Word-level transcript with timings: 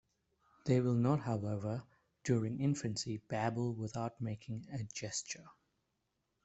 They 0.65 0.79
will 0.81 0.95
not 0.95 1.19
however, 1.19 1.83
during 2.23 2.59
infancy, 2.59 3.17
babble 3.27 3.75
without 3.75 4.19
making 4.19 4.65
a 4.71 4.83
gesture. 4.85 5.45